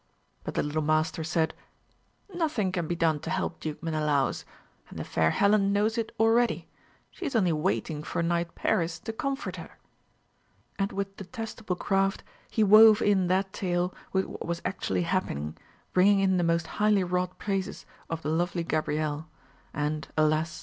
But 0.43 0.55
the 0.55 0.63
little 0.63 0.81
Master 0.81 1.23
said, 1.23 1.53
"Nothing 2.33 2.71
can 2.71 2.87
be 2.87 2.95
done 2.95 3.19
to 3.19 3.29
help 3.29 3.59
Duke 3.59 3.83
Menelaus; 3.83 4.45
and 4.89 4.97
the 4.97 5.03
fair 5.03 5.29
Helen 5.29 5.71
knows 5.71 5.95
it 5.95 6.11
already. 6.19 6.67
She 7.11 7.27
is 7.27 7.35
only 7.35 7.53
waiting 7.53 8.01
for 8.01 8.23
knight 8.23 8.55
Paris 8.55 8.97
to 8.97 9.13
comfort 9.13 9.57
her." 9.57 9.77
And 10.79 10.91
with 10.91 11.17
detestable 11.17 11.75
craft 11.75 12.23
he 12.49 12.63
wove 12.63 13.03
in 13.03 13.27
that 13.27 13.53
tale 13.53 13.93
with 14.11 14.25
what 14.25 14.47
was 14.47 14.63
actually 14.65 15.03
happening, 15.03 15.55
bringing 15.93 16.19
in 16.19 16.37
the 16.37 16.43
most 16.43 16.65
highly 16.65 17.03
wrought 17.03 17.37
praises 17.37 17.85
of 18.09 18.23
the 18.23 18.29
lovely 18.29 18.63
Gabrielle; 18.63 19.27
and 19.71 20.07
alas! 20.17 20.59